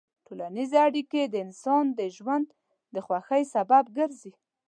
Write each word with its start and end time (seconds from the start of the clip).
ټولنیز 0.25 0.71
اړیکې 0.85 1.21
د 1.27 1.35
انسان 1.45 1.83
د 1.99 1.99
ژوند 2.17 2.47
د 2.93 2.95
خوښۍ 3.05 3.43
سبب 3.53 3.83
ګرځي. 3.97 4.31